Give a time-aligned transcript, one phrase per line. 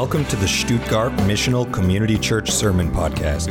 [0.00, 3.48] Welcome to the Stuttgart Missional Community Church Sermon Podcast.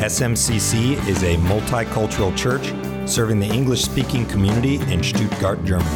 [0.00, 2.72] SMCC is a multicultural church
[3.06, 5.90] serving the English speaking community in Stuttgart, Germany.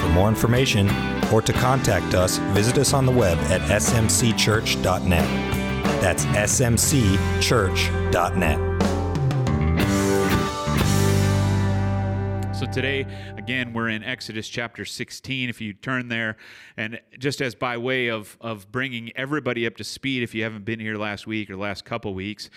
[0.00, 0.88] For more information
[1.32, 5.28] or to contact us, visit us on the web at smcchurch.net.
[6.00, 8.71] That's smcchurch.net.
[12.72, 13.04] today,
[13.36, 15.50] again, we're in Exodus chapter 16.
[15.50, 16.38] If you turn there,
[16.78, 20.64] and just as by way of, of bringing everybody up to speed, if you haven't
[20.64, 22.48] been here last week or last couple weeks,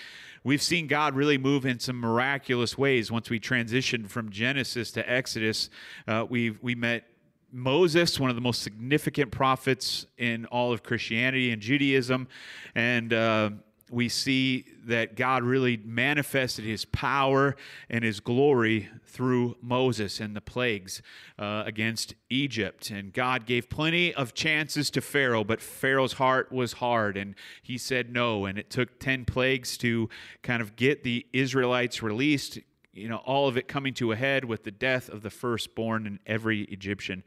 [0.45, 3.11] we've seen God really move in some miraculous ways.
[3.11, 5.69] Once we transitioned from Genesis to Exodus,
[6.07, 7.03] uh, we we met
[7.51, 12.29] Moses, one of the most significant prophets in all of Christianity and Judaism,
[12.73, 13.49] and uh,
[13.91, 17.55] we see that God really manifested his power
[17.89, 21.01] and his glory through Moses and the plagues
[21.39, 22.89] uh, against Egypt.
[22.89, 27.77] And God gave plenty of chances to Pharaoh, but Pharaoh's heart was hard and he
[27.77, 28.43] said no.
[28.45, 30.09] And it took 10 plagues to
[30.43, 32.59] kind of get the Israelites released,
[32.91, 36.05] you know, all of it coming to a head with the death of the firstborn
[36.05, 37.23] in every Egyptian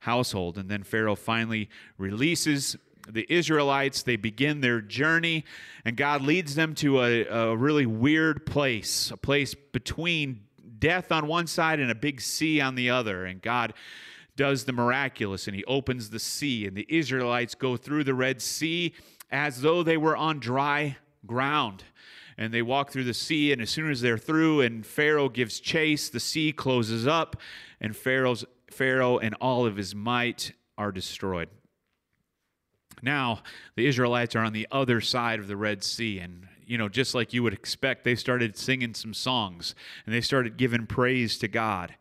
[0.00, 0.58] household.
[0.58, 2.76] And then Pharaoh finally releases
[3.08, 5.44] the Israelites, they begin their journey,
[5.86, 10.42] and God leads them to a, a, really weird place, a place between
[10.80, 13.24] death on one side and a big sea on the other.
[13.24, 13.74] And God
[14.36, 18.40] does the miraculous, and He opens the sea, and the Israelites go through the Red
[18.40, 18.94] Sea
[19.30, 21.84] as though they were on dry ground.
[22.38, 25.60] And they walk through the sea, and as soon as they're through, and Pharaoh gives
[25.60, 27.36] chase, the sea closes up,
[27.80, 31.48] and Pharaoh's Pharaoh and all of his might are destroyed.
[33.02, 33.42] Now,
[33.76, 37.16] the Israelites are on the other side of the Red Sea, and you know, just
[37.16, 39.74] like you would expect, they started singing some songs
[40.06, 41.96] and they started giving praise to God.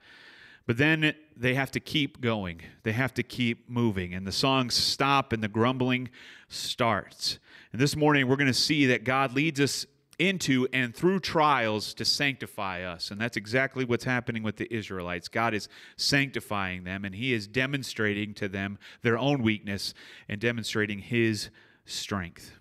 [0.68, 2.62] But then they have to keep going.
[2.84, 4.14] They have to keep moving.
[4.14, 6.10] And the songs stop and the grumbling
[6.50, 7.40] starts.
[7.72, 9.88] And this morning, we're going to see that God leads us
[10.20, 13.10] into and through trials to sanctify us.
[13.10, 15.30] And that's exactly what's happening with the Israelites.
[15.30, 15.68] God is
[15.98, 19.96] sanctifying them, and He is demonstrating to them their own weakness
[20.28, 21.50] and demonstrating His
[21.86, 22.59] strength.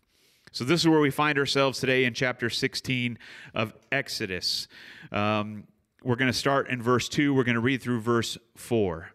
[0.59, 3.17] So, this is where we find ourselves today in chapter 16
[3.55, 4.67] of Exodus.
[5.13, 5.69] Um,
[6.03, 7.33] we're going to start in verse 2.
[7.33, 9.13] We're going to read through verse 4.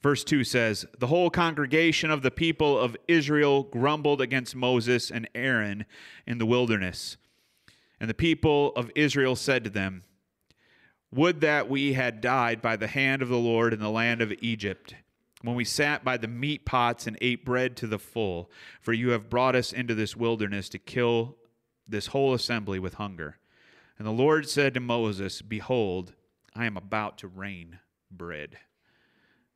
[0.00, 5.28] Verse 2 says, The whole congregation of the people of Israel grumbled against Moses and
[5.34, 5.86] Aaron
[6.24, 7.16] in the wilderness.
[7.98, 10.04] And the people of Israel said to them,
[11.10, 14.32] Would that we had died by the hand of the Lord in the land of
[14.40, 14.94] Egypt,
[15.42, 19.10] when we sat by the meat pots and ate bread to the full, for you
[19.10, 21.36] have brought us into this wilderness to kill
[21.88, 23.38] this whole assembly with hunger.
[23.98, 26.14] And the Lord said to Moses, Behold,
[26.54, 27.78] I am about to rain
[28.10, 28.58] bread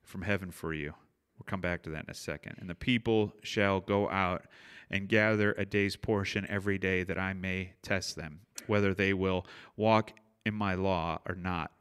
[0.03, 0.95] from heaven for you.
[1.39, 2.57] We'll come back to that in a second.
[2.59, 4.47] And the people shall go out
[4.91, 9.47] and gather a day's portion every day that I may test them, whether they will
[9.77, 10.13] walk
[10.47, 11.73] in my law or not.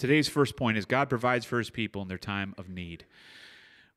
[0.00, 3.04] Today's first point is God provides for his people in their time of need.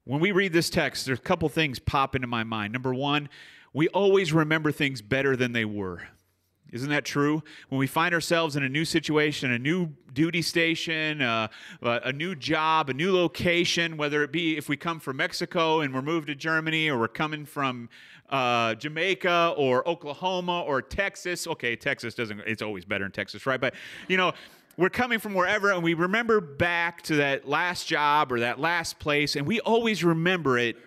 [0.03, 2.73] When we read this text, there's a couple things pop into my mind.
[2.73, 3.29] Number one,
[3.71, 6.09] we always remember things better than they were.
[6.73, 7.41] Isn't that true?
[7.69, 11.47] When we find ourselves in a new situation, a new duty station, uh,
[11.81, 15.93] a new job, a new location, whether it be if we come from Mexico and
[15.93, 17.87] we're moved to Germany, or we're coming from
[18.29, 21.47] uh, Jamaica or Oklahoma or Texas.
[21.47, 23.61] Okay, Texas doesn't, it's always better in Texas, right?
[23.61, 23.73] But,
[24.09, 24.33] you know,
[24.77, 28.99] we're coming from wherever and we remember back to that last job or that last
[28.99, 30.77] place, and we always remember it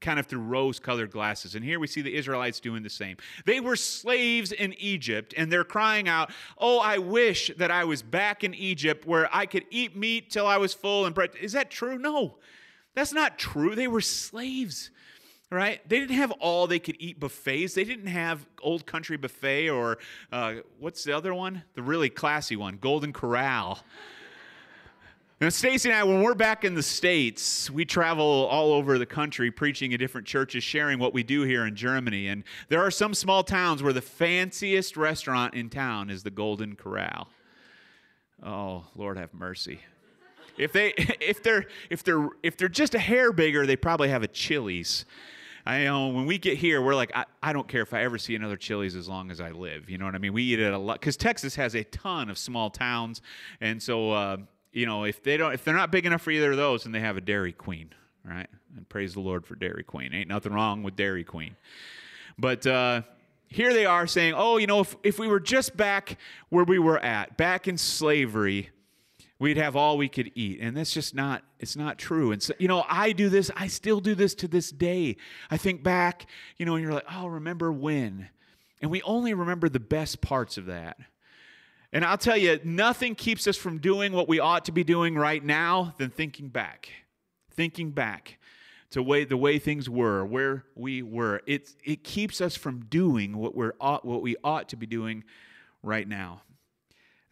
[0.00, 1.54] kind of through rose colored glasses.
[1.54, 3.16] And here we see the Israelites doing the same.
[3.46, 8.02] They were slaves in Egypt, and they're crying out, Oh, I wish that I was
[8.02, 11.30] back in Egypt where I could eat meat till I was full and bread.
[11.40, 11.98] Is that true?
[11.98, 12.36] No,
[12.94, 13.74] that's not true.
[13.74, 14.90] They were slaves.
[15.50, 15.86] Right?
[15.88, 17.74] They didn't have all they could eat buffets.
[17.74, 19.98] They didn't have Old Country Buffet or
[20.32, 21.62] uh, what's the other one?
[21.74, 23.78] The really classy one, Golden Corral.
[25.40, 29.06] Now, Stacy and I, when we're back in the States, we travel all over the
[29.06, 32.28] country preaching at different churches, sharing what we do here in Germany.
[32.28, 36.76] And there are some small towns where the fanciest restaurant in town is the Golden
[36.76, 37.28] Corral.
[38.42, 39.80] Oh, Lord have mercy.
[40.56, 44.22] If they if they're if they're if they're just a hair bigger, they probably have
[44.22, 45.04] a Chili's.
[45.66, 48.18] I know when we get here, we're like, I, I don't care if I ever
[48.18, 49.88] see another Chili's as long as I live.
[49.88, 50.34] You know what I mean?
[50.34, 53.22] We eat it a lot because Texas has a ton of small towns,
[53.60, 54.36] and so uh,
[54.74, 56.92] you know, if they don't, if they're not big enough for either of those, then
[56.92, 57.94] they have a Dairy Queen,
[58.24, 58.48] right?
[58.76, 60.12] And praise the Lord for Dairy Queen.
[60.12, 61.56] Ain't nothing wrong with Dairy Queen.
[62.36, 63.02] But uh,
[63.48, 66.18] here they are saying, oh, you know, if, if we were just back
[66.48, 68.70] where we were at, back in slavery,
[69.44, 70.58] we'd have all we could eat.
[70.62, 72.32] And that's just not it's not true.
[72.32, 75.16] And so you know i do this i still do this to this day.
[75.50, 76.26] I think back
[76.56, 78.30] you know and you're like oh remember when?
[78.80, 80.96] And we only remember the best parts of that.
[81.92, 85.14] And i'll tell you nothing keeps us from doing what we ought to be doing
[85.14, 86.88] right now than thinking back
[87.50, 88.38] thinking back
[88.92, 91.42] to way the way things were where we were.
[91.46, 95.22] It it keeps us from doing what we're what we ought to be doing
[95.82, 96.40] right now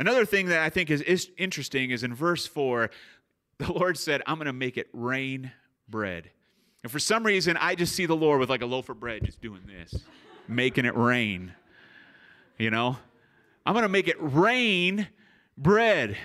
[0.03, 2.91] Another thing that I think is, is interesting is in verse 4,
[3.59, 5.53] the Lord said, I'm going to make it rain
[5.89, 6.29] bread.
[6.83, 9.25] And for some reason, I just see the Lord with like a loaf of bread
[9.25, 10.03] just doing this,
[10.49, 11.55] making it rain.
[12.59, 12.97] You know?
[13.65, 15.07] I'm going to make it rain
[15.57, 16.17] bread.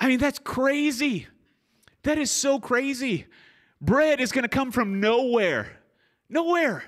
[0.00, 1.28] I mean, that's crazy.
[2.02, 3.26] That is so crazy.
[3.80, 5.78] Bread is going to come from nowhere.
[6.28, 6.82] Nowhere.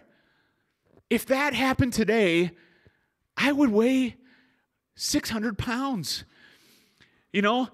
[1.09, 2.51] If that happened today,
[3.39, 4.17] I would weigh
[4.97, 6.25] 600 pounds.
[7.33, 7.69] You know,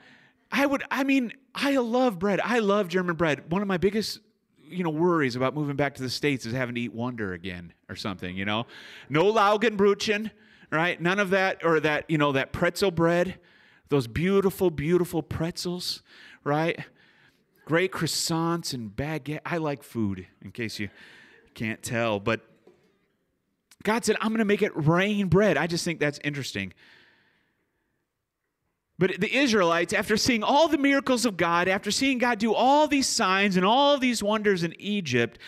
[0.52, 2.40] I would, I mean, I love bread.
[2.44, 3.50] I love German bread.
[3.50, 4.20] One of my biggest,
[4.68, 7.72] you know, worries about moving back to the States is having to eat Wonder again
[7.88, 8.66] or something, you know?
[9.08, 10.30] No Laugenbrötchen,
[10.70, 11.00] right?
[11.00, 13.38] None of that, or that, you know, that pretzel bread,
[13.88, 16.02] those beautiful, beautiful pretzels,
[16.42, 16.78] right?
[17.64, 19.40] Great croissants and baguette.
[19.46, 20.90] I like food, in case you
[21.54, 22.42] can't tell, but
[23.84, 25.56] God said, I'm going to make it rain bread.
[25.56, 26.72] I just think that's interesting.
[28.98, 32.86] But the Israelites, after seeing all the miracles of God, after seeing God do all
[32.88, 35.38] these signs and all these wonders in Egypt,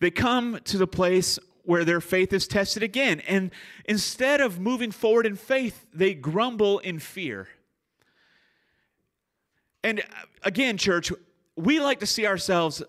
[0.00, 3.20] they come to the place where their faith is tested again.
[3.20, 3.52] And
[3.84, 7.48] instead of moving forward in faith, they grumble in fear.
[9.84, 10.02] And uh,
[10.42, 11.12] again, church,
[11.56, 12.82] we like to see ourselves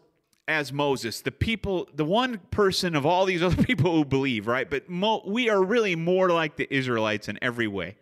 [0.48, 4.70] as Moses, the people, the one person of all these other people who believe, right?
[4.70, 7.96] But mo- we are really more like the Israelites in every way.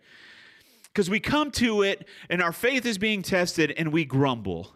[0.84, 4.74] Because we come to it and our faith is being tested and we grumble.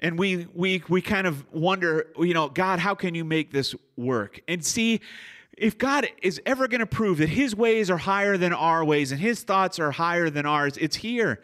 [0.00, 3.74] And we, we, we kind of wonder, you know, God, how can you make this
[3.96, 4.40] work?
[4.48, 5.00] And see,
[5.56, 9.12] if God is ever going to prove that his ways are higher than our ways
[9.12, 11.40] and his thoughts are higher than ours, it's here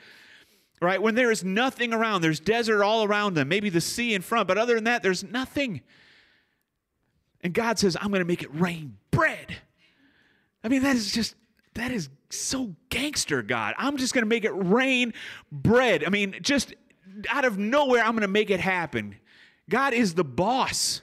[0.82, 1.00] right?
[1.00, 4.49] When there is nothing around, there's desert all around them, maybe the sea in front,
[4.49, 5.82] but other than that, there's nothing.
[7.43, 9.56] And God says, I'm going to make it rain bread.
[10.64, 11.34] I mean, that is just,
[11.75, 13.75] that is so gangster, God.
[13.79, 15.12] I'm just going to make it rain
[15.50, 16.05] bread.
[16.05, 16.75] I mean, just
[17.29, 19.17] out of nowhere, I'm going to make it happen.
[19.69, 21.02] God is the boss.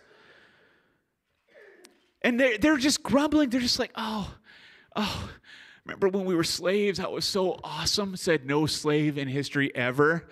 [2.22, 3.50] And they're, they're just grumbling.
[3.50, 4.34] They're just like, oh,
[4.96, 5.30] oh,
[5.89, 8.15] Remember when we were slaves, how it was so awesome?
[8.15, 10.27] Said no slave in history ever,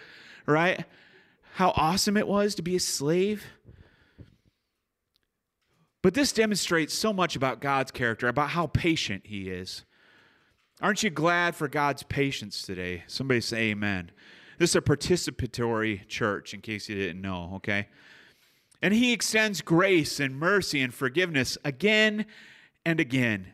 [0.45, 0.85] right?
[1.55, 3.43] How awesome it was to be a slave.
[6.03, 9.83] But this demonstrates so much about God's character, about how patient He is.
[10.79, 13.03] Aren't you glad for God's patience today?
[13.07, 14.11] Somebody say amen.
[14.59, 17.87] This is a participatory church, in case you didn't know, okay?
[18.79, 22.27] And He extends grace and mercy and forgiveness again
[22.85, 23.53] and again.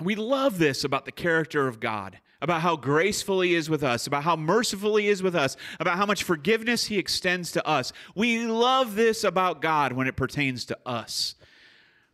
[0.00, 4.06] We love this about the character of God, about how graceful He is with us,
[4.06, 7.92] about how merciful He is with us, about how much forgiveness He extends to us.
[8.14, 11.34] We love this about God when it pertains to us.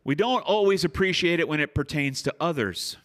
[0.03, 2.97] We don't always appreciate it when it pertains to others.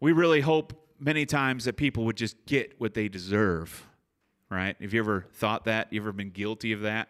[0.00, 3.86] We really hope many times that people would just get what they deserve,
[4.50, 4.76] right?
[4.80, 5.92] Have you ever thought that?
[5.92, 7.08] You ever been guilty of that?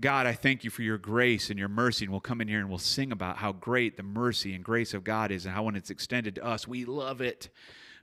[0.00, 2.04] God, I thank you for your grace and your mercy.
[2.04, 4.94] And we'll come in here and we'll sing about how great the mercy and grace
[4.94, 7.50] of God is and how when it's extended to us, we love it.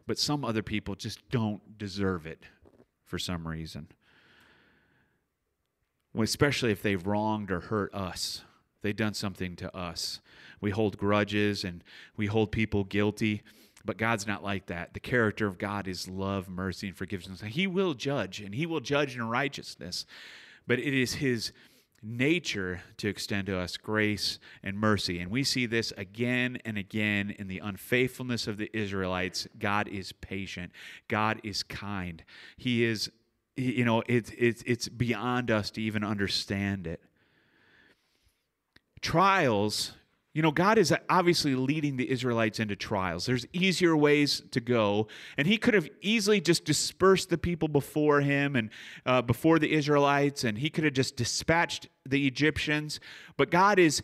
[0.08, 2.44] But some other people just don't deserve it
[3.06, 3.88] for some reason.
[6.18, 8.44] Especially if they've wronged or hurt us,
[8.82, 10.20] they've done something to us.
[10.62, 11.84] We hold grudges and
[12.18, 13.44] we hold people guilty.
[13.86, 14.94] But God's not like that.
[14.94, 17.42] The character of God is love, mercy, and forgiveness.
[17.42, 20.06] He will judge, and He will judge in righteousness.
[20.68, 21.54] But it is His
[22.02, 25.20] nature to extend to us grace and mercy.
[25.20, 29.48] And we see this again and again in the unfaithfulness of the Israelites.
[29.58, 30.72] God is patient,
[31.08, 32.24] God is kind.
[32.58, 33.12] He is,
[33.56, 37.02] you know, it's, it's, it's beyond us to even understand it.
[39.02, 39.94] Trials
[40.34, 43.26] you know, God is obviously leading the Israelites into trials.
[43.26, 45.08] There's easier ways to go.
[45.38, 48.70] And he could have easily just dispersed the people before him and
[49.08, 53.00] uh, before the Israelites, and he could have just dispatched the Egyptians.
[53.38, 54.04] But God is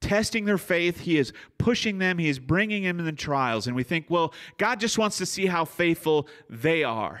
[0.00, 1.00] testing their faith.
[1.00, 2.16] He is pushing them.
[2.16, 3.66] He is bringing them in the trials.
[3.66, 7.20] And we think, well, God just wants to see how faithful they are.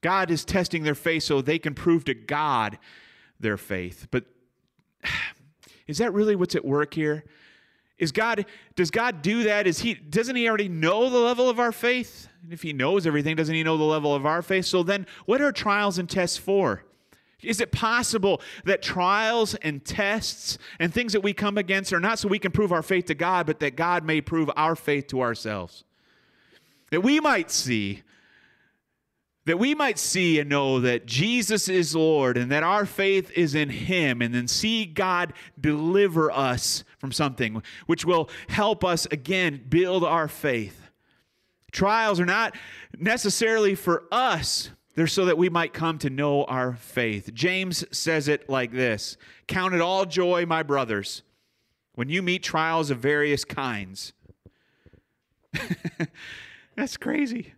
[0.00, 2.78] God is testing their faith so they can prove to God
[3.40, 4.06] their faith.
[4.12, 4.26] But
[5.88, 7.24] is that really what's at work here?
[7.98, 9.66] Is God does God do that?
[9.66, 12.28] Is he doesn't he already know the level of our faith?
[12.42, 14.66] And if he knows everything, doesn't he know the level of our faith?
[14.66, 16.84] So then what are trials and tests for?
[17.42, 22.18] Is it possible that trials and tests and things that we come against are not
[22.18, 25.08] so we can prove our faith to God, but that God may prove our faith
[25.08, 25.84] to ourselves?
[26.90, 28.02] That we might see
[29.48, 33.54] that we might see and know that Jesus is Lord and that our faith is
[33.54, 39.64] in Him, and then see God deliver us from something which will help us again
[39.68, 40.90] build our faith.
[41.70, 42.56] Trials are not
[42.98, 47.32] necessarily for us, they're so that we might come to know our faith.
[47.32, 51.22] James says it like this Count it all joy, my brothers,
[51.94, 54.12] when you meet trials of various kinds.
[56.76, 57.54] That's crazy.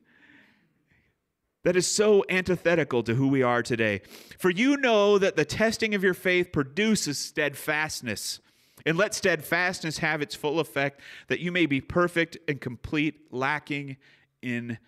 [1.62, 4.00] That is so antithetical to who we are today.
[4.38, 8.40] For you know that the testing of your faith produces steadfastness.
[8.86, 13.96] And let steadfastness have its full effect, that you may be perfect and complete, lacking
[14.42, 14.78] in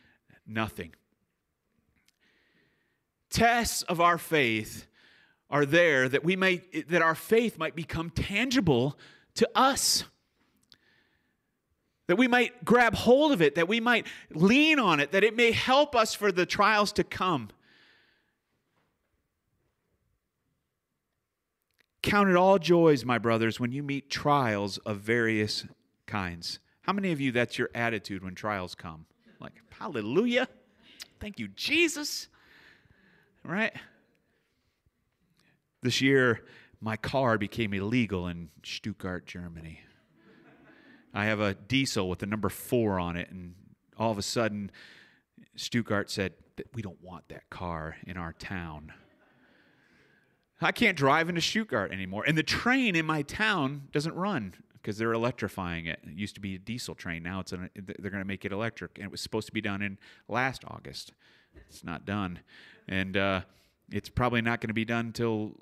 [0.46, 0.94] nothing.
[3.30, 4.86] Tests of our faith
[5.50, 8.98] are there that we may that our faith might become tangible
[9.34, 10.04] to us
[12.12, 15.36] that we might grab hold of it, that we might lean on it, that it
[15.36, 17.48] may help us for the trials to come.
[22.02, 25.64] Count it all joys, my brothers, when you meet trials of various
[26.06, 26.58] kinds.
[26.82, 29.06] How many of you that's your attitude when trials come?
[29.40, 30.48] Like, hallelujah.
[31.20, 32.28] Thank you, Jesus.
[33.44, 33.72] Right?
[35.82, 36.44] This year,
[36.80, 39.80] my car became illegal in Stuttgart, Germany.
[41.14, 43.54] I have a diesel with the number four on it, and
[43.96, 44.70] all of a sudden,
[45.54, 46.32] Stuttgart said,
[46.74, 48.92] We don't want that car in our town.
[50.66, 52.24] I can't drive into Stuttgart anymore.
[52.26, 56.00] And the train in my town doesn't run because they're electrifying it.
[56.04, 57.22] It used to be a diesel train.
[57.22, 58.98] Now it's an, they're going to make it electric.
[58.98, 61.12] And it was supposed to be done in last August.
[61.68, 62.40] It's not done.
[62.88, 63.40] And uh,
[63.90, 65.52] it's probably not going to be done until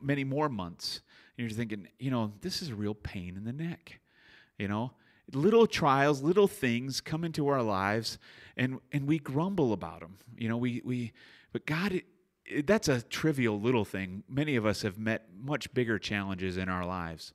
[0.00, 1.02] many more months.
[1.36, 4.00] And you're thinking, you know, this is a real pain in the neck.
[4.58, 4.92] You know,
[5.32, 8.18] little trials, little things come into our lives,
[8.56, 10.18] and and we grumble about them.
[10.36, 11.12] You know, we we,
[11.52, 12.02] but God,
[12.64, 14.22] that's a trivial little thing.
[14.28, 17.32] Many of us have met much bigger challenges in our lives.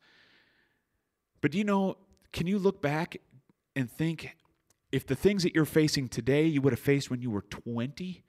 [1.41, 1.97] But do you know?
[2.33, 3.17] Can you look back
[3.75, 4.35] and think
[4.91, 8.23] if the things that you're facing today you would have faced when you were 20?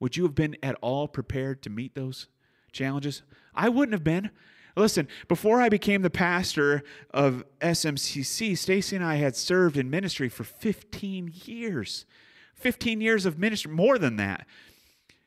[0.00, 2.28] Would you have been at all prepared to meet those
[2.72, 3.22] challenges?
[3.54, 4.30] I wouldn't have been.
[4.76, 10.28] Listen, before I became the pastor of SMCC, Stacy and I had served in ministry
[10.28, 12.06] for 15 years.
[12.54, 14.46] 15 years of ministry, more than that.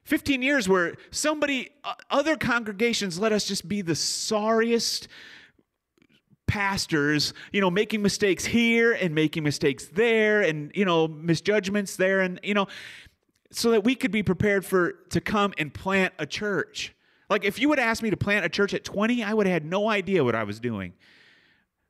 [0.03, 5.07] 15 years where somebody, uh, other congregations let us just be the sorriest
[6.47, 12.19] pastors, you know, making mistakes here and making mistakes there and, you know, misjudgments there
[12.19, 12.67] and, you know,
[13.49, 16.93] so that we could be prepared for to come and plant a church.
[17.29, 19.53] Like, if you would ask me to plant a church at 20, I would have
[19.53, 20.93] had no idea what I was doing.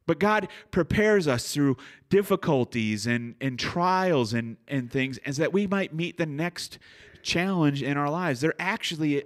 [0.05, 1.77] But God prepares us through
[2.09, 6.77] difficulties and, and trials and, and things, so that we might meet the next
[7.23, 8.41] challenge in our lives.
[8.41, 9.23] They're actually,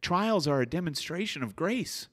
[0.00, 2.08] trials are a demonstration of grace.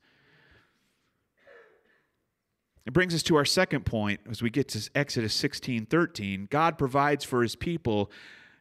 [2.85, 6.47] It brings us to our second point as we get to Exodus 16 13.
[6.49, 8.09] God provides for his people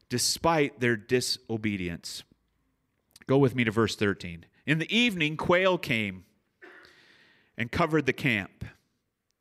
[0.08, 2.24] despite their disobedience.
[3.26, 4.44] Go with me to verse 13.
[4.66, 6.24] In the evening, quail came
[7.56, 8.64] and covered the camp.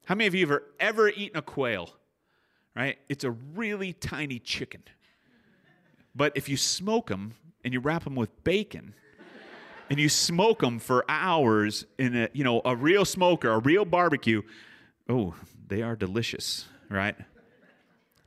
[0.06, 1.90] How many of you have ever eaten a quail?
[2.76, 2.98] Right?
[3.10, 4.84] It's a really tiny chicken.
[6.16, 8.94] But if you smoke them and you wrap them with bacon,
[9.90, 13.86] and you smoke them for hours in a you know a real smoker, a real
[13.86, 14.42] barbecue,
[15.10, 15.36] oh,
[15.68, 17.16] they are delicious, right?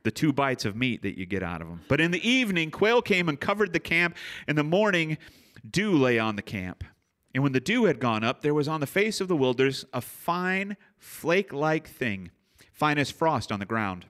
[0.03, 1.81] The two bites of meat that you get out of them.
[1.87, 4.15] But in the evening, quail came and covered the camp.
[4.47, 5.17] In the morning,
[5.69, 6.85] dew lay on the camp.
[7.33, 9.85] And when the dew had gone up, there was on the face of the wilderness
[9.93, 12.31] a fine, flake like thing,
[12.71, 14.05] fine as frost on the ground.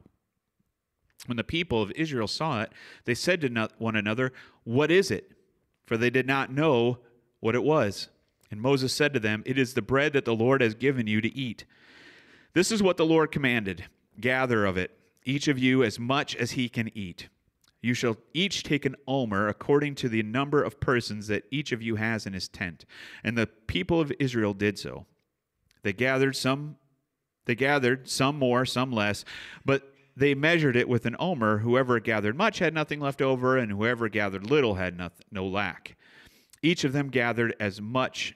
[1.26, 2.72] When the people of Israel saw it,
[3.06, 4.32] they said to one another,
[4.64, 5.32] What is it?
[5.86, 7.00] For they did not know
[7.40, 8.10] what it was.
[8.52, 11.22] And Moses said to them, It is the bread that the Lord has given you
[11.22, 11.66] to eat.
[12.54, 13.86] This is what the Lord commanded
[14.20, 14.92] gather of it,
[15.24, 17.30] each of you as much as he can eat.
[17.82, 21.82] You shall each take an omer according to the number of persons that each of
[21.82, 22.86] you has in his tent.
[23.24, 25.06] And the people of Israel did so.
[25.84, 26.76] They gathered some
[27.46, 29.26] they gathered some more, some less,
[29.66, 29.89] but
[30.20, 31.60] they measured it with an omer.
[31.60, 35.96] Whoever gathered much had nothing left over, and whoever gathered little had no lack.
[36.62, 38.36] Each of them gathered as much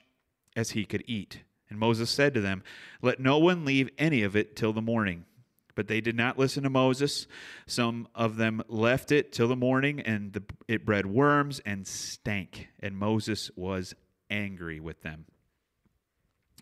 [0.56, 1.40] as he could eat.
[1.68, 2.62] And Moses said to them,
[3.02, 5.26] Let no one leave any of it till the morning.
[5.74, 7.26] But they did not listen to Moses.
[7.66, 12.68] Some of them left it till the morning, and the, it bred worms and stank.
[12.80, 13.94] And Moses was
[14.30, 15.26] angry with them.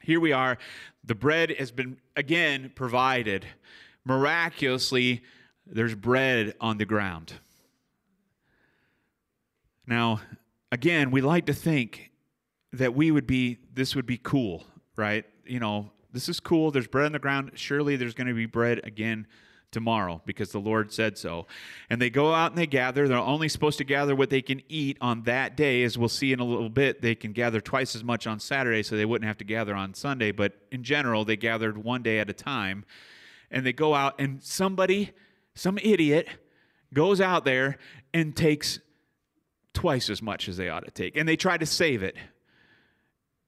[0.02, 0.58] Here we are.
[1.04, 3.46] The bread has been, again, provided.
[4.04, 5.22] Miraculously,
[5.66, 7.34] there's bread on the ground.
[9.86, 10.20] Now,
[10.70, 12.10] again, we like to think
[12.72, 14.64] that we would be, this would be cool,
[14.96, 15.24] right?
[15.44, 16.70] You know, this is cool.
[16.70, 17.52] There's bread on the ground.
[17.54, 19.26] Surely there's going to be bread again
[19.70, 21.46] tomorrow because the Lord said so.
[21.90, 23.08] And they go out and they gather.
[23.08, 25.82] They're only supposed to gather what they can eat on that day.
[25.82, 28.82] As we'll see in a little bit, they can gather twice as much on Saturday
[28.82, 30.30] so they wouldn't have to gather on Sunday.
[30.30, 32.84] But in general, they gathered one day at a time.
[33.52, 35.12] And they go out, and somebody,
[35.54, 36.26] some idiot,
[36.92, 37.78] goes out there
[38.12, 38.80] and takes
[39.74, 41.16] twice as much as they ought to take.
[41.16, 42.16] And they try to save it.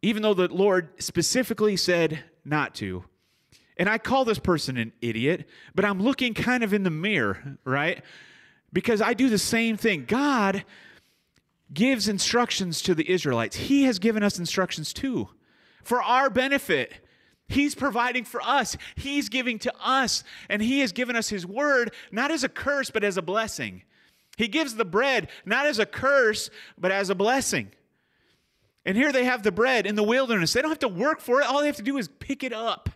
[0.03, 3.05] Even though the Lord specifically said not to.
[3.77, 7.59] And I call this person an idiot, but I'm looking kind of in the mirror,
[7.65, 8.05] right?
[8.73, 10.05] Because I do the same thing.
[10.07, 10.65] God
[11.73, 15.29] gives instructions to the Israelites, He has given us instructions too
[15.83, 16.93] for our benefit.
[17.49, 18.77] He's providing for us.
[18.95, 20.25] He's giving to us.
[20.49, 23.83] And He has given us His word, not as a curse, but as a blessing.
[24.37, 27.71] He gives the bread, not as a curse, but as a blessing.
[28.85, 30.53] And here they have the bread in the wilderness.
[30.53, 31.47] They don't have to work for it.
[31.47, 32.91] All they have to do is pick it up.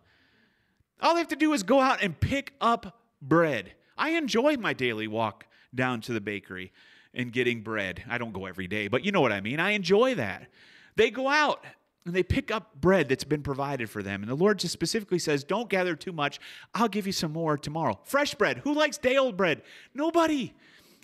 [1.01, 3.73] All they have to do is go out and pick up bread.
[3.97, 6.73] I enjoy my daily walk down to the bakery
[7.15, 8.03] and getting bread.
[8.09, 9.61] I don't go every day, but you know what I mean.
[9.61, 10.49] I enjoy that.
[10.97, 11.65] They go out
[12.09, 14.23] and they pick up bread that's been provided for them.
[14.23, 16.41] And the Lord just specifically says, Don't gather too much.
[16.75, 17.99] I'll give you some more tomorrow.
[18.05, 18.59] Fresh bread.
[18.59, 19.63] Who likes day old bread?
[19.95, 20.55] Nobody.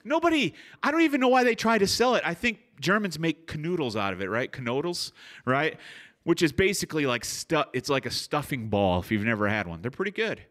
[0.04, 0.54] Nobody.
[0.82, 2.22] I don't even know why they try to sell it.
[2.26, 4.50] I think Germans make canoodles out of it, right?
[4.50, 5.12] Canoodles,
[5.46, 5.78] right?
[6.24, 7.66] which is basically like stuff.
[7.72, 9.80] It's like a stuffing ball if you've never had one.
[9.80, 10.42] They're pretty good,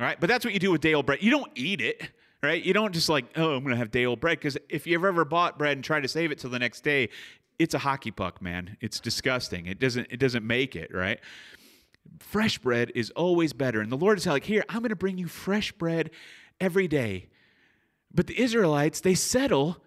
[0.00, 0.18] right?
[0.18, 1.22] But that's what you do with day old bread.
[1.22, 2.10] You don't eat it,
[2.42, 2.62] right?
[2.62, 5.24] You don't just like, oh, I'm gonna have day old bread because if you've ever
[5.24, 7.10] bought bread and tried to save it till the next day,
[7.58, 8.76] it's a hockey puck, man.
[8.80, 9.66] It's disgusting.
[9.66, 10.08] It doesn't.
[10.10, 11.20] It doesn't make it right.
[12.20, 15.28] Fresh bread is always better, and the Lord is like, here, I'm gonna bring you
[15.28, 16.10] fresh bread
[16.60, 17.28] every day.
[18.14, 19.78] But the Israelites, they settle.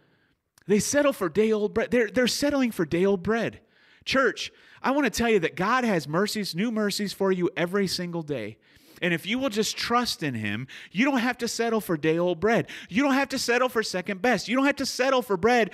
[0.67, 1.91] They settle for day old bread.
[1.91, 3.61] They're, they're settling for day old bread.
[4.05, 7.87] Church, I want to tell you that God has mercies, new mercies for you every
[7.87, 8.57] single day.
[9.01, 12.19] And if you will just trust in Him, you don't have to settle for day
[12.19, 12.67] old bread.
[12.89, 14.47] You don't have to settle for second best.
[14.47, 15.71] You don't have to settle for bread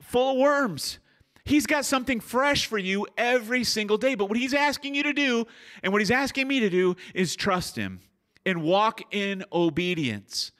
[0.00, 0.98] full of worms.
[1.44, 4.14] He's got something fresh for you every single day.
[4.14, 5.46] But what He's asking you to do,
[5.82, 8.00] and what He's asking me to do, is trust Him
[8.44, 10.52] and walk in obedience.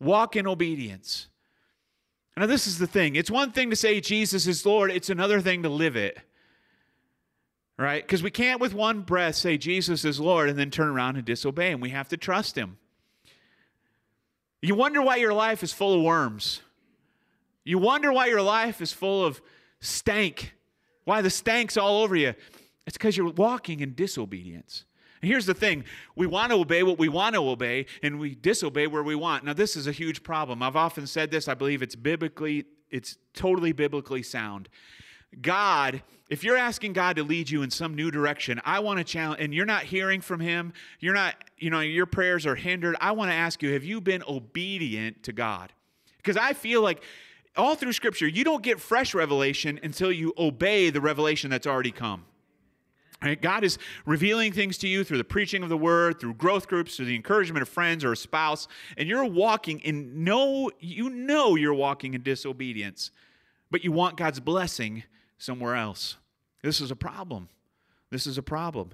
[0.00, 1.28] Walk in obedience.
[2.36, 5.40] Now, this is the thing it's one thing to say Jesus is Lord, it's another
[5.40, 6.18] thing to live it
[7.78, 8.02] right?
[8.02, 11.24] Because we can't with one breath say Jesus is Lord and then turn around and
[11.24, 11.80] disobey him.
[11.80, 12.78] We have to trust him.
[14.62, 16.62] You wonder why your life is full of worms.
[17.66, 19.42] You wonder why your life is full of
[19.80, 20.54] stank,
[21.04, 22.32] why the stank's all over you.
[22.86, 24.84] It's because you're walking in disobedience.
[25.20, 28.36] And here's the thing we want to obey what we want to obey, and we
[28.36, 29.44] disobey where we want.
[29.44, 30.62] Now, this is a huge problem.
[30.62, 34.68] I've often said this, I believe it's biblically, it's totally biblically sound.
[35.42, 39.04] God, if you're asking God to lead you in some new direction, I want to
[39.04, 42.94] challenge, and you're not hearing from Him, you're not, you know, your prayers are hindered.
[43.00, 45.72] I want to ask you, have you been obedient to God?
[46.18, 47.02] Because I feel like
[47.56, 51.92] all through Scripture, you don't get fresh revelation until you obey the revelation that's already
[51.92, 52.24] come.
[53.22, 53.40] Right?
[53.40, 56.96] God is revealing things to you through the preaching of the word, through growth groups,
[56.96, 61.54] through the encouragement of friends or a spouse, and you're walking in no, you know
[61.54, 63.10] you're walking in disobedience,
[63.70, 65.04] but you want God's blessing
[65.38, 66.16] somewhere else.
[66.62, 67.48] This is a problem.
[68.10, 68.90] This is a problem.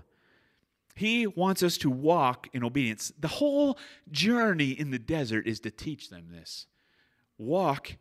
[0.94, 3.12] He wants us to walk in obedience.
[3.18, 3.78] The whole
[4.10, 6.66] journey in the desert is to teach them this.
[7.38, 7.96] Walk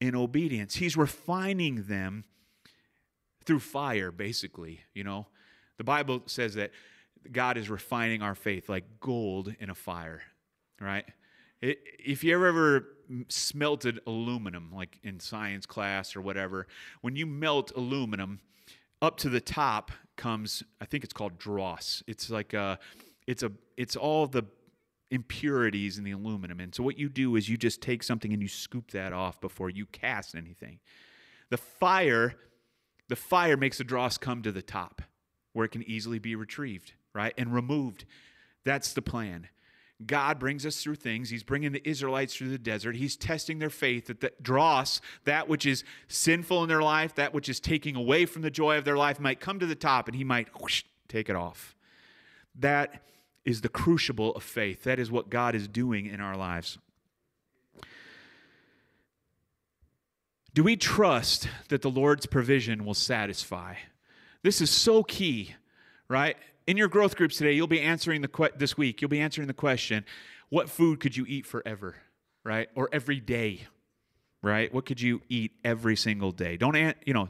[0.00, 0.76] in obedience.
[0.76, 2.24] He's refining them
[3.44, 4.80] through fire, basically.
[4.94, 5.26] You know,
[5.78, 6.70] the Bible says that
[7.30, 10.22] God is refining our faith like gold in a fire,
[10.80, 11.04] right?
[11.66, 12.88] if you ever, ever
[13.28, 16.66] smelted aluminum, like in science class or whatever,
[17.00, 18.40] when you melt aluminum,
[19.00, 22.02] up to the top comes, I think it's called dross.
[22.06, 22.78] It's like a,
[23.26, 24.44] it's a, it's all the
[25.14, 26.60] impurities in the aluminum.
[26.60, 29.40] And so what you do is you just take something and you scoop that off
[29.40, 30.80] before you cast anything.
[31.50, 32.34] The fire,
[33.08, 35.02] the fire makes the dross come to the top
[35.52, 37.32] where it can easily be retrieved, right?
[37.38, 38.04] And removed.
[38.64, 39.48] That's the plan.
[40.04, 41.30] God brings us through things.
[41.30, 42.96] He's bringing the Israelites through the desert.
[42.96, 47.32] He's testing their faith that the dross, that which is sinful in their life, that
[47.32, 50.08] which is taking away from the joy of their life, might come to the top
[50.08, 51.76] and he might whoosh, take it off.
[52.56, 53.02] That
[53.44, 54.84] is the crucible of faith.
[54.84, 56.78] That is what God is doing in our lives.
[60.54, 63.74] Do we trust that the Lord's provision will satisfy?
[64.42, 65.54] This is so key,
[66.08, 66.36] right?
[66.66, 69.48] In your growth groups today, you'll be answering the que- this week, you'll be answering
[69.48, 70.04] the question,
[70.50, 71.96] what food could you eat forever,
[72.44, 72.68] right?
[72.76, 73.66] Or every day,
[74.42, 74.72] right?
[74.72, 76.56] What could you eat every single day?
[76.56, 77.28] Don't, an- you know,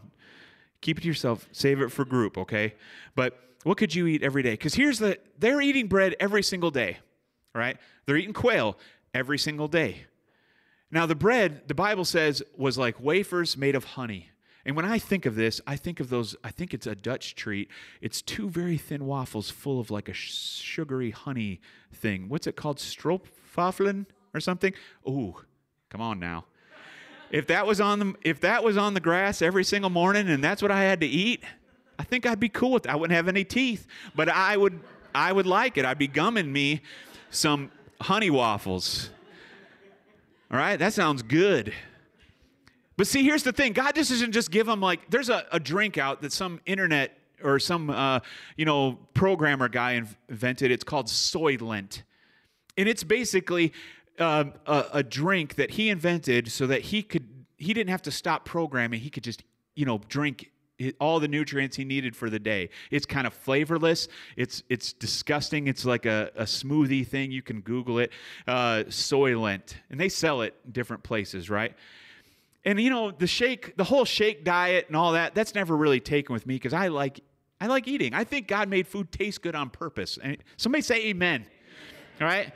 [0.83, 2.74] keep it to yourself, save it for group, okay?
[3.14, 4.53] But what could you eat every day?
[4.53, 6.98] Because here's the they're eating bread every single day,
[7.55, 7.77] right?
[8.07, 8.79] They're eating quail
[9.12, 10.05] every single day.
[10.90, 14.31] Now, the bread, the Bible says, was like wafers made of honey.
[14.66, 17.35] And when I think of this, I think of those, I think it's a Dutch
[17.35, 17.68] treat.
[18.00, 21.61] It's two very thin waffles full of like a sugary honey
[21.92, 22.29] thing.
[22.29, 22.79] What's it called?
[22.79, 24.72] Stroopwafelen or something?
[25.07, 25.35] Ooh,
[25.90, 26.46] come on now.
[27.31, 30.44] If that was on the if that was on the grass every single morning and
[30.44, 31.42] that's what I had to eat,
[31.98, 32.92] I think I'd be cool with that.
[32.92, 34.80] I wouldn't have any teeth, but I would
[35.14, 35.85] I would like it.
[35.85, 36.83] I'd be gumming me
[37.30, 39.11] some honey waffles.
[40.50, 41.72] All right, that sounds good.
[42.96, 45.59] But see, here's the thing God just doesn't just give them like, there's a, a
[45.59, 48.20] drink out that some internet or some, uh,
[48.57, 50.70] you know, programmer guy invented.
[50.70, 52.02] It's called Soylent.
[52.76, 53.72] And it's basically
[54.18, 58.11] uh, a, a drink that he invented so that he could, he didn't have to
[58.11, 59.00] stop programming.
[59.00, 59.42] He could just,
[59.74, 60.50] you know, drink
[61.00, 62.70] all the nutrients he needed for the day.
[62.90, 64.08] It's kind of flavorless.
[64.37, 65.68] It's it's disgusting.
[65.68, 67.30] It's like a, a smoothie thing.
[67.30, 68.12] You can Google it.
[68.46, 71.74] Uh, Soylent, and they sell it in different places, right?
[72.64, 75.34] And you know the shake, the whole shake diet and all that.
[75.34, 77.20] That's never really taken with me because I like
[77.60, 78.14] I like eating.
[78.14, 80.18] I think God made food taste good on purpose.
[80.22, 81.46] And somebody say Amen.
[82.20, 82.52] All right.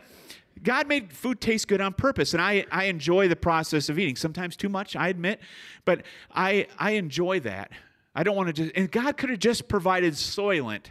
[0.62, 4.16] God made food taste good on purpose, and I, I enjoy the process of eating.
[4.16, 5.40] Sometimes too much, I admit,
[5.84, 6.02] but
[6.34, 7.70] I, I enjoy that.
[8.14, 10.86] I don't want to just, and God could have just provided Soylent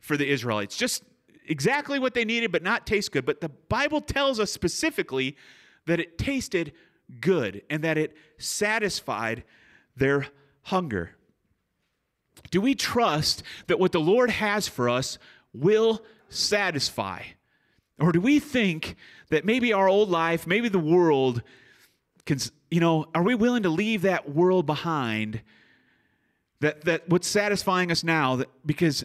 [0.00, 1.02] for the Israelites, just
[1.46, 3.26] exactly what they needed, but not taste good.
[3.26, 5.36] But the Bible tells us specifically
[5.86, 6.72] that it tasted
[7.20, 9.44] good and that it satisfied
[9.96, 10.26] their
[10.62, 11.16] hunger.
[12.50, 15.18] Do we trust that what the Lord has for us
[15.52, 17.22] will satisfy?
[17.98, 18.96] Or do we think
[19.30, 21.42] that maybe our old life, maybe the world,
[22.26, 22.38] can,
[22.70, 25.42] you know, are we willing to leave that world behind
[26.60, 29.04] that, that what's satisfying us now, that, because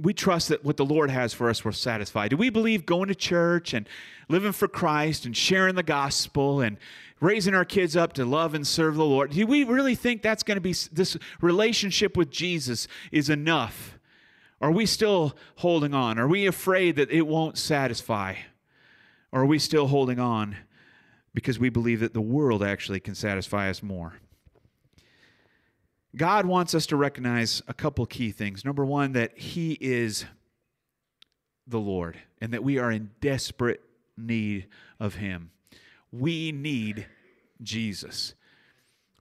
[0.00, 2.28] we trust that what the Lord has for us will satisfy.
[2.28, 3.88] Do we believe going to church and
[4.28, 6.78] living for Christ and sharing the gospel and
[7.20, 9.30] raising our kids up to love and serve the Lord?
[9.30, 13.98] Do we really think that's going to be this relationship with Jesus is enough?
[14.60, 16.18] Are we still holding on?
[16.18, 18.34] Are we afraid that it won't satisfy?
[19.30, 20.56] Or are we still holding on
[21.34, 24.14] because we believe that the world actually can satisfy us more?
[26.16, 28.64] God wants us to recognize a couple key things.
[28.64, 30.24] Number one, that He is
[31.66, 33.82] the Lord and that we are in desperate
[34.16, 34.66] need
[35.00, 35.50] of Him.
[36.12, 37.06] We need
[37.62, 38.34] Jesus.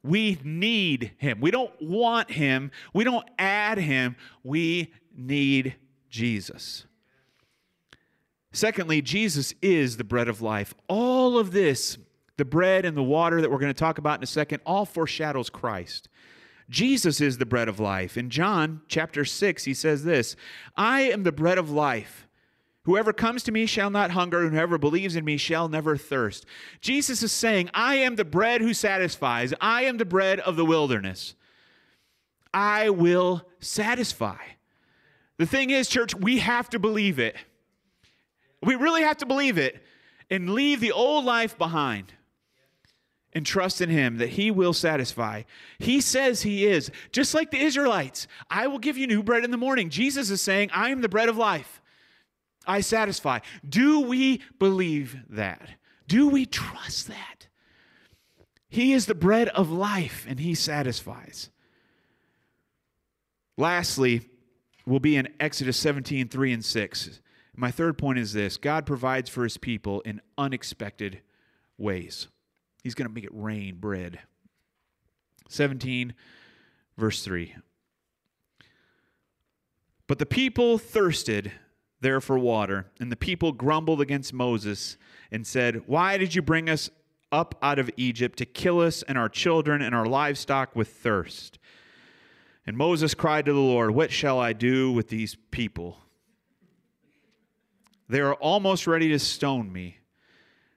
[0.03, 1.39] We need Him.
[1.39, 2.71] We don't want Him.
[2.93, 4.15] We don't add Him.
[4.43, 5.75] We need
[6.09, 6.85] Jesus.
[8.51, 10.75] Secondly, Jesus is the bread of life.
[10.87, 11.97] All of this,
[12.37, 14.85] the bread and the water that we're going to talk about in a second, all
[14.85, 16.07] foreshadows Christ.
[16.73, 18.17] Jesus is the bread of life.
[18.17, 20.35] In John chapter 6, he says this
[20.75, 22.27] I am the bread of life.
[22.85, 26.45] Whoever comes to me shall not hunger, and whoever believes in me shall never thirst.
[26.81, 29.53] Jesus is saying, I am the bread who satisfies.
[29.61, 31.35] I am the bread of the wilderness.
[32.53, 34.39] I will satisfy.
[35.37, 37.37] The thing is, church, we have to believe it.
[38.61, 39.81] We really have to believe it
[40.29, 42.11] and leave the old life behind
[43.33, 45.43] and trust in him that he will satisfy.
[45.79, 46.91] He says he is.
[47.11, 49.89] Just like the Israelites, I will give you new bread in the morning.
[49.89, 51.81] Jesus is saying, I am the bread of life.
[52.65, 53.39] I satisfy.
[53.67, 55.69] Do we believe that?
[56.07, 57.47] Do we trust that?
[58.69, 61.49] He is the bread of life and he satisfies.
[63.57, 64.21] Lastly,
[64.85, 67.21] we'll be in Exodus 17, 3 and 6.
[67.55, 71.21] My third point is this God provides for his people in unexpected
[71.77, 72.27] ways.
[72.83, 74.19] He's going to make it rain bread.
[75.49, 76.13] 17,
[76.97, 77.55] verse 3.
[80.07, 81.51] But the people thirsted
[82.01, 84.97] there for water, and the people grumbled against Moses
[85.31, 86.89] and said, Why did you bring us
[87.31, 91.57] up out of Egypt to kill us and our children and our livestock with thirst?
[92.67, 95.97] And Moses cried to the Lord, What shall I do with these people?
[98.09, 99.97] They are almost ready to stone me.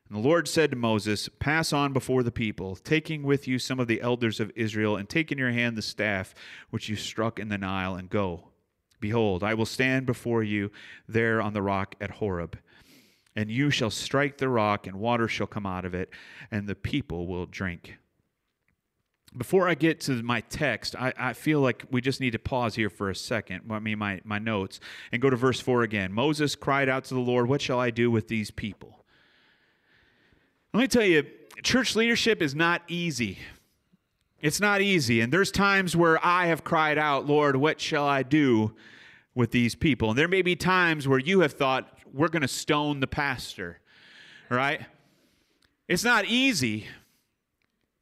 [0.08, 3.80] And the Lord said to Moses, Pass on before the people, taking with you some
[3.80, 6.34] of the elders of Israel, and take in your hand the staff
[6.70, 8.50] which you struck in the Nile, and go.
[9.00, 10.70] Behold, I will stand before you
[11.08, 12.58] there on the rock at Horeb,
[13.34, 16.10] and you shall strike the rock, and water shall come out of it,
[16.50, 17.96] and the people will drink.
[19.36, 22.76] Before I get to my text, I, I feel like we just need to pause
[22.76, 23.62] here for a second.
[23.70, 24.80] I mean, my, my notes,
[25.12, 26.12] and go to verse 4 again.
[26.12, 29.04] Moses cried out to the Lord, What shall I do with these people?
[30.76, 31.24] Let me tell you,
[31.62, 33.38] church leadership is not easy.
[34.42, 35.22] It's not easy.
[35.22, 38.74] And there's times where I have cried out, Lord, what shall I do
[39.34, 40.10] with these people?
[40.10, 43.80] And there may be times where you have thought, we're going to stone the pastor,
[44.50, 44.82] right?
[45.88, 46.86] It's not easy.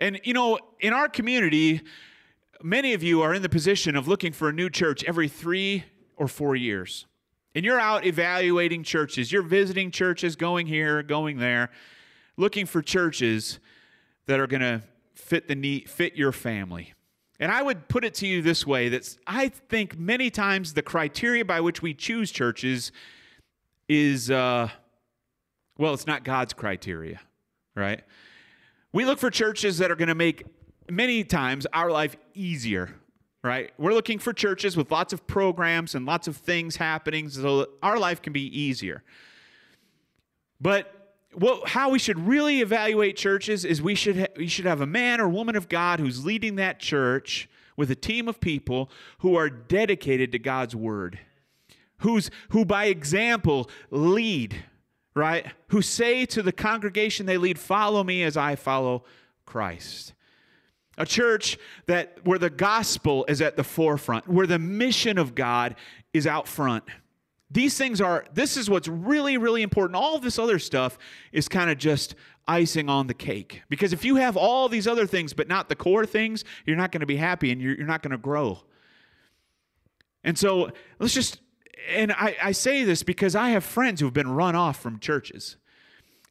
[0.01, 1.81] And, you know, in our community,
[2.61, 5.85] many of you are in the position of looking for a new church every three
[6.17, 7.07] or four years.
[7.55, 11.71] And you're out evaluating churches, you're visiting churches, going here, going there,
[12.37, 13.59] looking for churches
[14.27, 14.83] that are going to
[15.15, 16.95] fit the need, fit your family.
[17.41, 20.83] And I would put it to you this way that I think many times the
[20.83, 22.93] criteria by which we choose churches
[23.89, 24.69] is, uh,
[25.77, 27.21] well, it's not God's criteria,
[27.75, 28.03] right?
[28.93, 30.45] We look for churches that are going to make
[30.89, 32.95] many times our life easier,
[33.43, 33.73] right?
[33.79, 37.71] We're looking for churches with lots of programs and lots of things happening so that
[37.83, 39.03] our life can be easier.
[40.61, 40.94] But
[41.37, 44.87] what, how we should really evaluate churches is we should, ha- we should have a
[44.87, 49.35] man or woman of God who's leading that church with a team of people who
[49.37, 51.19] are dedicated to God's word,
[51.99, 54.65] who's, who by example lead,
[55.15, 55.47] right?
[55.69, 59.05] Who say to the congregation they lead, Follow me as I follow
[59.47, 60.15] Christ.
[60.97, 65.75] A church that where the gospel is at the forefront, where the mission of God
[66.13, 66.85] is out front.
[67.55, 69.95] These things are, this is what's really, really important.
[69.95, 70.99] All this other stuff
[71.31, 72.17] is kind of just
[72.49, 73.63] icing on the cake.
[73.69, 76.91] Because if you have all these other things, but not the core things, you're not
[76.91, 78.59] going to be happy and you're, you're not going to grow.
[80.25, 81.39] And so let's just,
[81.89, 85.57] and I, I say this because I have friends who've been run off from churches.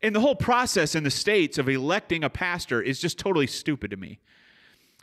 [0.02, 3.92] And the whole process in the States of electing a pastor is just totally stupid
[3.92, 4.20] to me.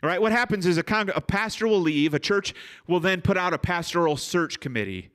[0.03, 2.53] All right, what happens is a, con- a pastor will leave, a church
[2.85, 5.09] will then put out a pastoral search committee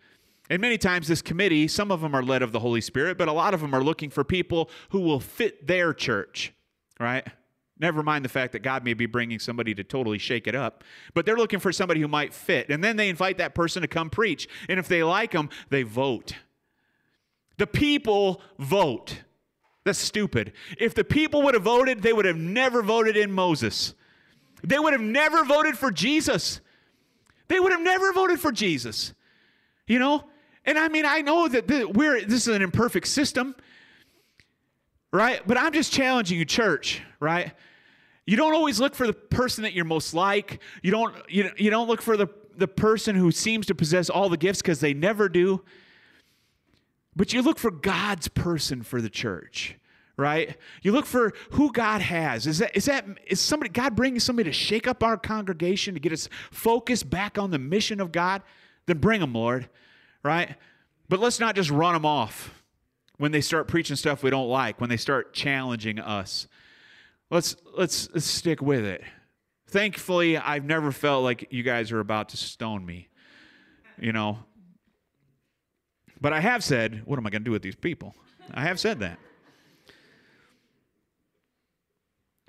[0.48, 3.28] and many times, this committee, some of them are led of the Holy Spirit, but
[3.28, 6.52] a lot of them are looking for people who will fit their church,
[7.00, 7.26] right?
[7.78, 10.82] Never mind the fact that God may be bringing somebody to totally shake it up,
[11.14, 12.70] but they're looking for somebody who might fit.
[12.70, 14.48] And then they invite that person to come preach.
[14.68, 16.32] And if they like them, they vote.
[17.58, 19.22] The people vote.
[19.84, 20.52] That's stupid.
[20.78, 23.94] If the people would have voted, they would have never voted in Moses.
[24.62, 26.60] They would have never voted for Jesus.
[27.48, 29.12] They would have never voted for Jesus.
[29.86, 30.24] You know?
[30.66, 33.54] And I mean, I know that we're this is an imperfect system,
[35.12, 35.40] right?
[35.46, 37.52] But I'm just challenging you, church, right?
[38.26, 40.60] You don't always look for the person that you're most like.
[40.82, 42.26] You don't you, you don't look for the
[42.56, 45.62] the person who seems to possess all the gifts because they never do.
[47.14, 49.76] But you look for God's person for the church,
[50.16, 50.56] right?
[50.82, 52.48] You look for who God has.
[52.48, 56.00] Is that is that is somebody God bringing somebody to shake up our congregation to
[56.00, 58.42] get us focused back on the mission of God?
[58.86, 59.68] Then bring them, Lord
[60.26, 60.56] right?
[61.08, 62.62] But let's not just run them off
[63.18, 66.48] when they start preaching stuff we don't like, when they start challenging us.
[67.30, 69.02] Let's let's, let's stick with it.
[69.68, 73.08] Thankfully, I've never felt like you guys are about to stone me.
[73.98, 74.40] You know.
[76.20, 78.14] But I have said, what am I going to do with these people?
[78.52, 79.18] I have said that.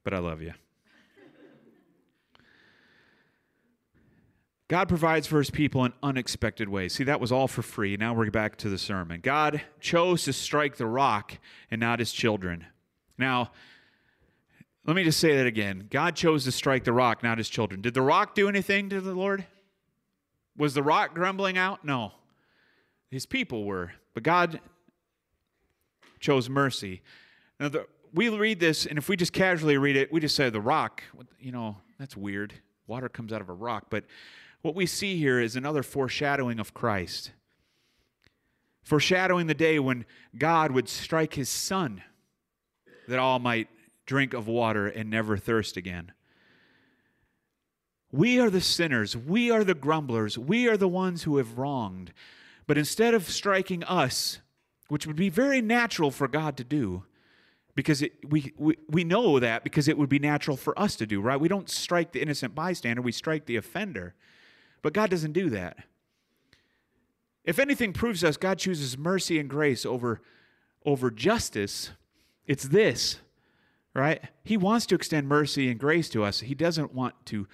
[0.04, 0.54] But I love you.
[4.68, 6.94] God provides for his people in unexpected ways.
[6.94, 7.96] See, that was all for free.
[7.96, 9.22] Now we're back to the sermon.
[9.22, 11.38] God chose to strike the rock
[11.72, 12.66] and not his children.
[13.18, 13.52] Now,
[14.86, 15.88] let me just say that again.
[15.90, 17.82] God chose to strike the rock, not his children.
[17.82, 19.46] Did the rock do anything to the Lord?
[20.58, 21.86] Was the rock grumbling out?
[21.86, 22.12] No.
[23.10, 23.94] His people were.
[24.14, 24.60] But God
[26.20, 27.02] chose mercy.
[27.60, 30.50] Now, the, we read this, and if we just casually read it, we just say
[30.50, 31.04] the rock,
[31.40, 32.54] you know, that's weird.
[32.86, 33.88] Water comes out of a rock.
[33.90, 34.06] But
[34.62, 37.32] what we see here is another foreshadowing of Christ,
[38.84, 40.06] foreshadowing the day when
[40.38, 42.04] God would strike his son
[43.08, 43.70] that all might
[44.06, 46.12] drink of water and never thirst again.
[48.12, 49.18] We are the sinners.
[49.18, 50.38] We are the grumblers.
[50.38, 52.14] We are the ones who have wronged.
[52.66, 54.40] But instead of striking us,
[54.88, 57.04] which would be very natural for God to do,
[57.76, 61.06] because it, we, we, we know that because it would be natural for us to
[61.06, 61.40] do, right?
[61.40, 64.16] We don't strike the innocent bystander, we strike the offender.
[64.88, 65.80] But God doesn't do that.
[67.44, 70.22] If anything proves us God chooses mercy and grace over,
[70.86, 71.92] over justice,
[72.46, 73.20] it's this,
[73.94, 74.22] right?
[74.46, 76.40] He wants to extend mercy and grace to us.
[76.40, 77.48] He doesn't want to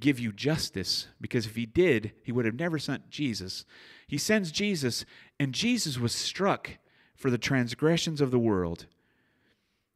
[0.00, 3.64] give you justice because if he did, he would have never sent Jesus.
[4.06, 5.06] He sends Jesus,
[5.40, 6.72] and Jesus was struck
[7.16, 8.84] for the transgressions of the world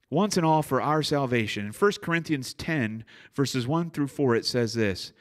[0.08, 1.66] once and all for our salvation.
[1.66, 5.12] In 1 Corinthians 10, verses 1 through 4, it says this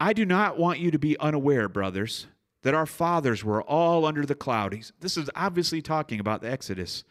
[0.00, 2.26] I do not want you to be unaware, brothers,
[2.62, 4.78] that our fathers were all under the cloud.
[5.00, 7.04] This is obviously talking about the Exodus.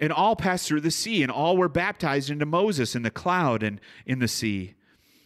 [0.00, 3.62] And all passed through the sea, and all were baptized into Moses in the cloud
[3.62, 4.74] and in the sea.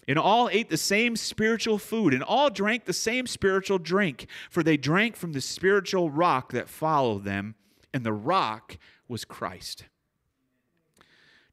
[0.06, 4.62] And all ate the same spiritual food, and all drank the same spiritual drink, for
[4.62, 7.54] they drank from the spiritual rock that followed them,
[7.92, 9.84] and the rock was Christ.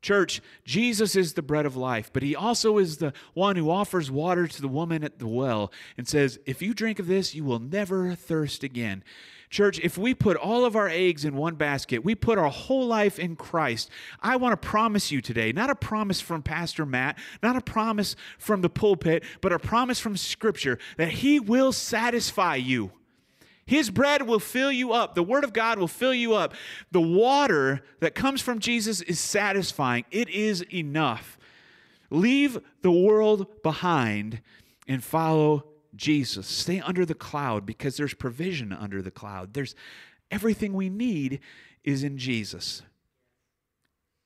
[0.05, 4.11] Church, Jesus is the bread of life, but he also is the one who offers
[4.11, 7.43] water to the woman at the well and says, If you drink of this, you
[7.43, 9.03] will never thirst again.
[9.49, 12.85] Church, if we put all of our eggs in one basket, we put our whole
[12.85, 13.89] life in Christ.
[14.21, 18.15] I want to promise you today, not a promise from Pastor Matt, not a promise
[18.37, 22.91] from the pulpit, but a promise from Scripture that He will satisfy you.
[23.65, 25.15] His bread will fill you up.
[25.15, 26.53] The Word of God will fill you up.
[26.91, 31.37] The water that comes from Jesus is satisfying, it is enough.
[32.11, 34.41] Leave the world behind
[34.87, 36.45] and follow Jesus.
[36.45, 39.53] Stay under the cloud because there's provision under the cloud.
[39.53, 39.75] There's
[40.29, 41.39] everything we need
[41.83, 42.83] is in Jesus.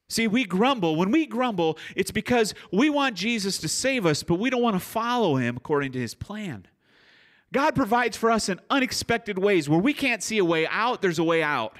[0.10, 0.95] See, we grumble.
[0.95, 4.75] When we grumble, it's because we want Jesus to save us, but we don't want
[4.75, 6.65] to follow him according to his plan.
[7.51, 9.67] God provides for us in unexpected ways.
[9.67, 11.75] Where we can't see a way out, there's a way out.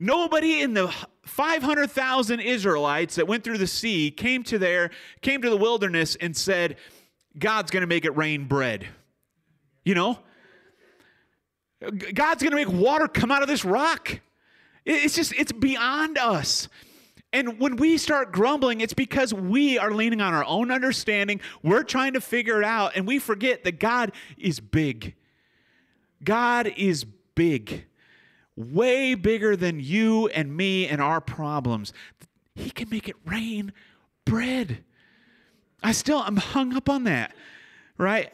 [0.00, 4.90] Nobody in the 500,000 Israelites that went through the sea came to there,
[5.22, 6.76] came to the wilderness and said,
[7.38, 8.86] God's going to make it rain bread.
[9.84, 10.18] You know?
[11.80, 14.20] God's going to make water come out of this rock.
[14.84, 16.68] It's just, it's beyond us.
[17.32, 21.40] And when we start grumbling, it's because we are leaning on our own understanding.
[21.62, 25.14] We're trying to figure it out, and we forget that God is big.
[26.24, 27.84] God is big,
[28.56, 31.92] way bigger than you and me and our problems.
[32.54, 33.72] He can make it rain
[34.24, 34.84] bread.
[35.82, 37.34] I still, I'm hung up on that,
[37.98, 38.32] right?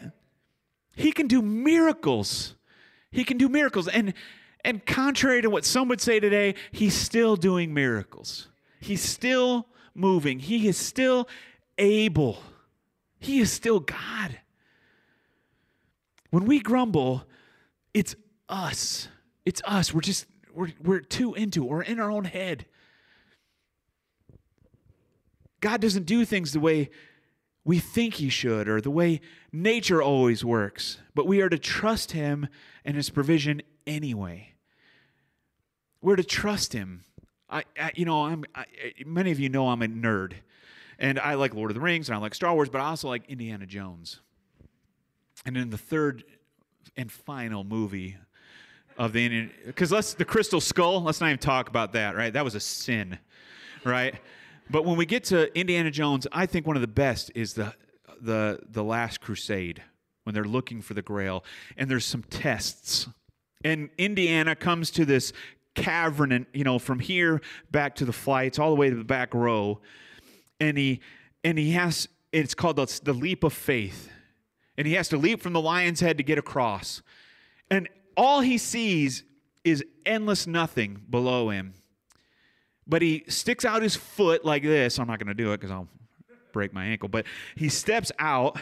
[0.96, 2.54] He can do miracles.
[3.10, 3.88] He can do miracles.
[3.88, 4.14] And,
[4.64, 8.48] and contrary to what some would say today, he's still doing miracles.
[8.80, 10.38] He's still moving.
[10.38, 11.28] He is still
[11.78, 12.38] able.
[13.18, 14.38] He is still God.
[16.30, 17.24] When we grumble,
[17.92, 18.16] it's
[18.48, 19.08] us.
[19.44, 19.94] It's us.
[19.94, 21.64] We're just, we're, we're too into.
[21.64, 22.66] We're in our own head.
[25.60, 26.90] God doesn't do things the way
[27.64, 29.20] we think He should or the way
[29.52, 32.48] nature always works, but we are to trust Him
[32.84, 34.54] and His provision anyway.
[36.02, 37.04] We're to trust Him
[37.54, 38.64] I, I you know, I'm I,
[39.06, 40.32] many of you know I'm a nerd,
[40.98, 43.08] and I like Lord of the Rings and I like Star Wars, but I also
[43.08, 44.20] like Indiana Jones.
[45.46, 46.24] And in the third
[46.96, 48.16] and final movie
[48.98, 51.02] of the Indian, because let's the Crystal Skull.
[51.02, 52.16] Let's not even talk about that.
[52.16, 53.18] Right, that was a sin,
[53.84, 54.16] right?
[54.68, 57.72] But when we get to Indiana Jones, I think one of the best is the
[58.20, 59.80] the the Last Crusade
[60.24, 61.44] when they're looking for the Grail,
[61.76, 63.06] and there's some tests.
[63.62, 65.32] And Indiana comes to this
[65.74, 69.04] cavern and you know from here back to the flights all the way to the
[69.04, 69.80] back row.
[70.60, 71.00] And he
[71.42, 74.10] and he has it's called the, the leap of faith.
[74.76, 77.00] And he has to leap from the lion's head to get across.
[77.70, 79.22] And all he sees
[79.62, 81.74] is endless nothing below him.
[82.86, 84.98] But he sticks out his foot like this.
[84.98, 85.88] I'm not going to do it because i'll
[86.52, 87.08] break my ankle.
[87.08, 88.58] But he steps out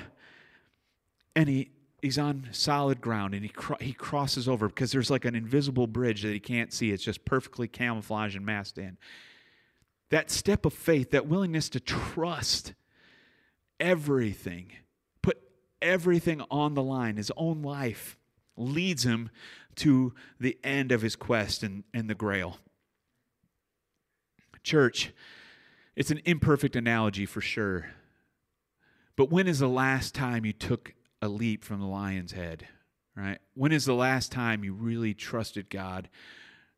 [1.34, 1.70] and he
[2.02, 6.22] he's on solid ground and he he crosses over because there's like an invisible bridge
[6.22, 6.90] that he can't see.
[6.90, 8.98] It's just perfectly camouflaged and masked in.
[10.10, 12.74] That step of faith, that willingness to trust
[13.80, 14.72] everything,
[15.22, 15.38] put
[15.80, 18.18] everything on the line, his own life,
[18.56, 19.30] leads him
[19.76, 22.58] to the end of his quest and, and the grail.
[24.62, 25.12] Church,
[25.96, 27.86] it's an imperfect analogy for sure.
[29.16, 32.66] But when is the last time you took a leap from the lion's head,
[33.16, 33.38] right?
[33.54, 36.08] When is the last time you really trusted God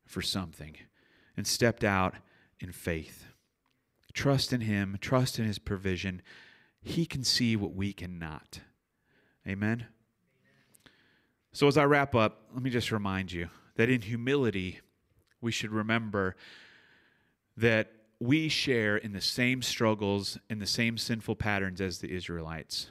[0.05, 0.77] for something
[1.37, 2.15] and stepped out
[2.61, 3.25] in faith?
[4.13, 6.23] Trust in Him, trust in His provision.
[6.81, 8.61] He can see what we cannot.
[9.49, 9.87] Amen?
[11.53, 14.81] So, as I wrap up, let me just remind you that in humility,
[15.41, 16.37] we should remember
[17.57, 22.91] that we share in the same struggles and the same sinful patterns as the Israelites.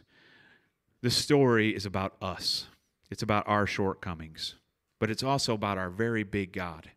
[1.04, 2.68] The story is about us,
[3.12, 4.56] it's about our shortcomings,
[5.00, 6.92] but it's also about our very big God.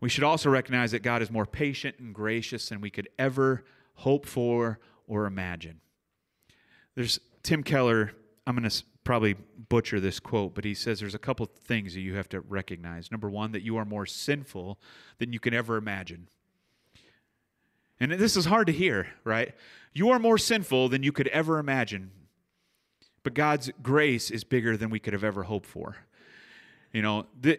[0.00, 3.64] We should also recognize that God is more patient and gracious than we could ever
[3.94, 4.78] hope for
[5.08, 5.80] or imagine.
[6.94, 8.12] There's Tim Keller,
[8.46, 9.34] I'm going to probably
[9.68, 13.10] butcher this quote, but he says there's a couple things that you have to recognize.
[13.10, 14.78] Number one, that you are more sinful
[15.18, 16.28] than you can ever imagine.
[17.98, 19.52] And this is hard to hear, right?
[19.92, 22.12] You are more sinful than you could ever imagine.
[23.24, 25.96] But God's grace is bigger than we could have ever hoped for.
[26.92, 27.58] You know, the,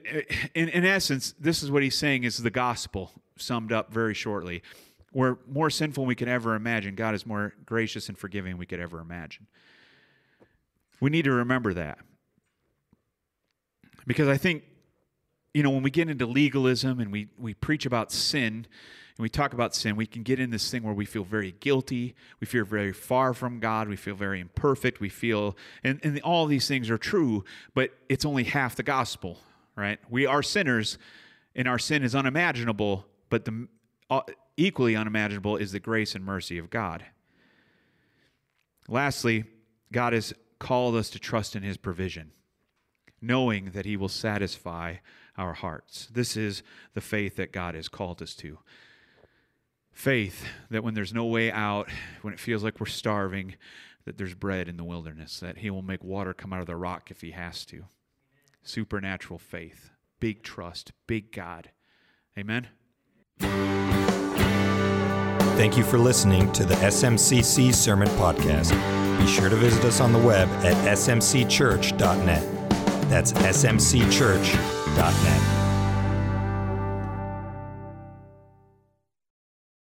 [0.57, 4.63] in, in essence, this is what he's saying is the gospel summed up very shortly.
[5.11, 6.95] We're more sinful than we can ever imagine.
[6.95, 9.47] God is more gracious and forgiving than we could ever imagine.
[11.01, 11.99] We need to remember that.
[14.07, 14.63] Because I think,
[15.53, 18.67] you know, when we get into legalism and we, we preach about sin,
[19.17, 21.53] and we talk about sin, we can get in this thing where we feel very
[21.61, 26.19] guilty, we feel very far from God, we feel very imperfect, we feel, and, and
[26.21, 29.39] all these things are true, but it's only half the gospel,
[29.77, 29.99] right?
[30.09, 30.97] We are sinners,
[31.55, 33.67] and our sin is unimaginable, but the
[34.09, 34.21] uh,
[34.57, 37.05] equally unimaginable is the grace and mercy of God.
[38.89, 39.45] Lastly,
[39.93, 42.31] God has called us to trust in his provision,
[43.21, 44.95] knowing that he will satisfy
[45.37, 46.09] our hearts.
[46.11, 46.63] This is
[46.93, 48.59] the faith that God has called us to.
[49.95, 51.89] Faith that when there's no way out,
[52.21, 53.55] when it feels like we're starving,
[54.03, 56.75] that there's bread in the wilderness, that He will make water come out of the
[56.75, 57.85] rock if He has to.
[58.61, 61.71] Supernatural faith, big trust, big God.
[62.37, 62.67] Amen.
[65.55, 68.71] Thank you for listening to the SMCC Sermon Podcast.
[69.17, 72.69] Be sure to visit us on the web at smcchurch.net.
[73.09, 75.64] That's smcchurch.net.